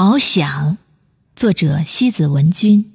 [0.00, 0.78] 好想，
[1.34, 2.92] 作者西子文君。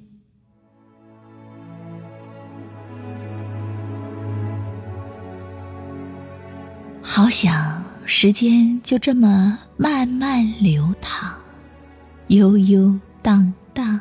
[7.02, 11.34] 好想时间就这么慢慢流淌，
[12.28, 14.00] 悠悠荡荡，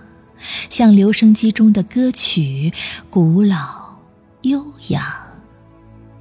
[0.69, 2.71] 像留声机中的歌曲，
[3.09, 3.99] 古老
[4.43, 5.03] 悠扬，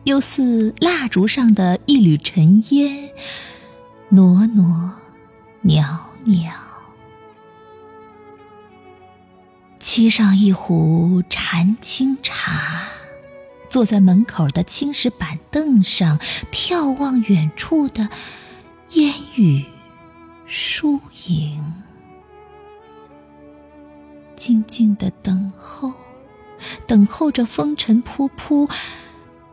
[0.03, 3.09] 又似蜡烛上的一缕尘烟，
[4.09, 4.91] 挪挪
[5.63, 5.81] 袅
[6.25, 6.53] 袅。
[9.83, 12.87] 沏上一壶禅清茶。
[13.69, 16.21] 坐在门口的青石板凳上，
[16.53, 18.09] 眺望远处的
[18.91, 19.67] 烟雨
[20.47, 21.75] 疏影，
[24.37, 25.93] 静静的等候，
[26.87, 28.71] 等候着风尘仆仆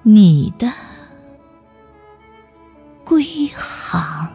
[0.03, 0.71] 你的
[3.03, 4.28] 归航。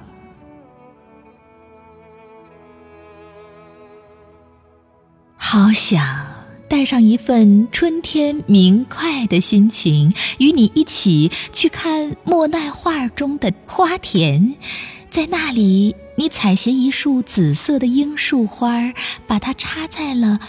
[5.55, 6.05] 好想。
[6.67, 14.57] 带上一份春天明快的心情，与你一起去看莫奈画中的花田，
[15.11, 18.93] 在那里，你采撷一束紫色的罂粟花，
[19.29, 20.41] 把它插在了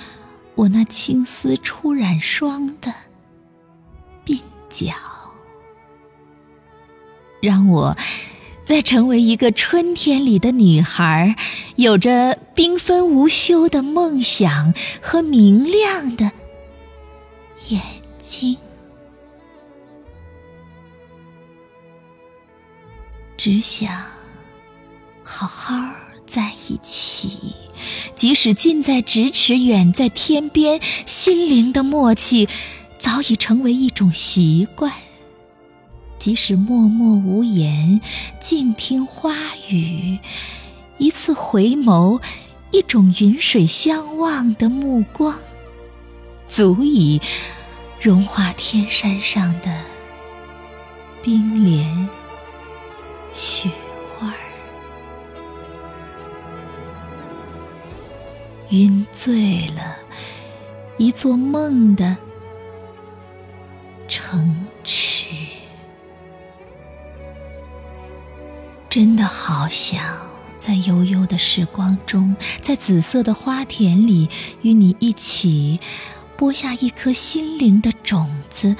[0.55, 2.91] 我那青丝初染霜的
[4.25, 4.39] 鬓
[4.71, 4.91] 角，
[7.43, 7.95] 让我。
[8.65, 11.35] 在成为一个春天里的女孩，
[11.75, 16.31] 有着缤纷无休的梦想和明亮的
[17.69, 17.79] 眼
[18.17, 18.57] 睛，
[23.37, 24.03] 只想
[25.23, 25.75] 好好
[26.25, 27.53] 在一起，
[28.15, 32.49] 即使近在咫尺，远在天边，心灵的默契
[32.97, 34.91] 早已成为一种习惯。
[36.25, 38.01] 即使默默无言，
[38.39, 39.35] 静听花
[39.69, 40.17] 语，
[40.97, 42.19] 一次回眸，
[42.71, 45.37] 一种云水相望的目光，
[46.47, 47.21] 足以
[48.01, 49.83] 融化天山上的
[51.21, 52.09] 冰莲
[53.31, 53.69] 雪
[54.07, 54.33] 花儿。
[58.71, 59.95] 晕醉了，
[60.97, 62.17] 一座梦的
[64.07, 64.64] 城
[68.95, 70.01] 真的好想
[70.55, 74.29] 在悠悠的时光中，在紫色的花田里，
[74.61, 75.81] 与你一起
[76.37, 78.77] 播下一颗心灵的种子，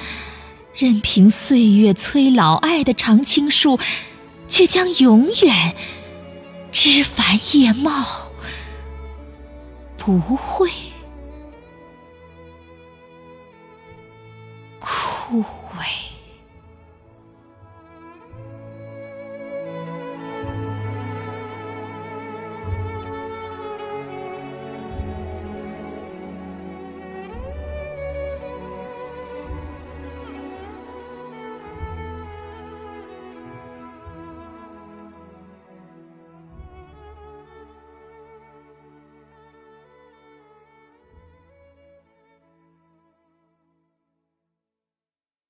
[0.74, 3.78] 任凭岁月催老，爱的常青树，
[4.48, 5.76] 却将永远
[6.72, 7.92] 枝繁叶茂，
[9.98, 10.70] 不会
[14.80, 16.15] 枯萎。